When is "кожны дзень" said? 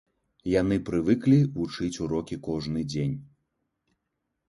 2.51-3.17